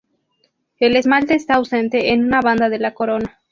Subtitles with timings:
[0.79, 3.37] El esmalte está ausente en una banda de la corona.